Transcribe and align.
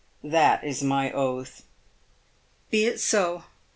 That 0.23 0.63
is 0.63 0.81
my 0.81 1.11
oath."" 1.11 1.61
Be 2.71 2.85
it 2.85 2.99
so. 2.99 3.43